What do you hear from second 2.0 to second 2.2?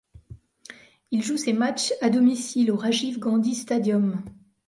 à